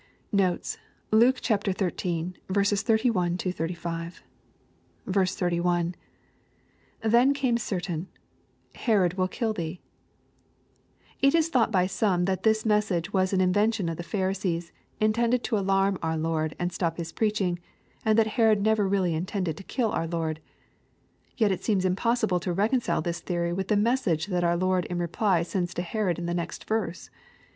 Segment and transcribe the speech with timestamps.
[0.31, 0.79] Notes.
[1.11, 1.73] Luke XIII.
[1.73, 4.13] 31— ^35.
[5.13, 5.95] 31.—
[7.03, 9.79] [Then caine certain,..Herod wiU hiU thee.]
[11.21, 15.43] It is thought by some that this message was an invention of the Pharisees, intended
[15.43, 17.59] to alarm our Lord, and stop His preaching,
[18.03, 20.39] and that Herod never really intended to kill our Lord.
[21.37, 24.85] Yet it seems impossible to recon cile this theory with the message that our Lord
[24.85, 27.11] in reply sends to Herod in the next verse.